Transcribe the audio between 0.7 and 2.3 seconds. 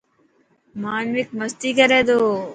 مانوڪ مستي ڪر تو.